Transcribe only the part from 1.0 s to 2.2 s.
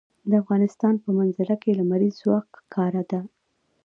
په منظره کې لمریز